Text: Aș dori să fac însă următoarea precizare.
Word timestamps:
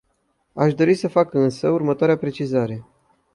Aș 0.53 0.73
dori 0.73 0.93
să 0.93 1.07
fac 1.07 1.33
însă 1.33 1.69
următoarea 1.69 2.17
precizare. 2.17 2.85